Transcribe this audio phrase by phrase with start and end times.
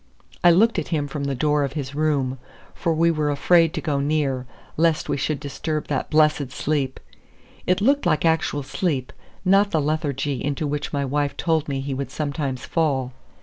[0.43, 2.39] I looked at him from the door of his room,
[2.73, 6.99] for we were afraid to go near, lest we should disturb that blessed sleep.
[7.67, 9.13] It looked like actual sleep,
[9.45, 13.13] not the lethargy into which my wife told me he would sometimes fall.